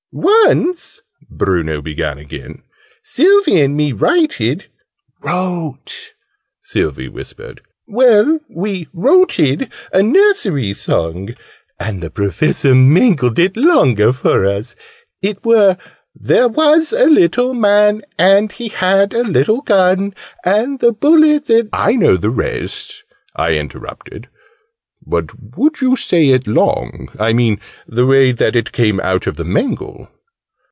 [0.13, 0.99] "Once,"
[1.29, 2.63] Bruno began again,
[3.01, 4.65] "Sylvie and me writed"
[5.23, 6.11] "Wrote!"
[6.61, 7.61] Sylvie whispered.
[7.87, 11.29] "Well, we wroted a Nursery Song,
[11.79, 14.75] and the Professor mangled it longer for us.
[15.21, 15.77] It were
[16.13, 20.13] 'There was a little Man, And he had a little gun,
[20.43, 24.27] And the bullets'" "I know the rest," I interrupted.
[25.03, 29.35] "But would you say it long I mean the way that it came out of
[29.35, 30.11] the mangle?"